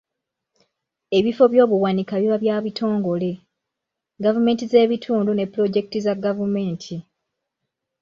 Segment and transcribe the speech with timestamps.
[1.17, 3.31] Ebifo by'obuwanika biba bya bitongole,
[4.23, 6.95] gavumenti z'ebitundu ne pulojekiti za gavumenti.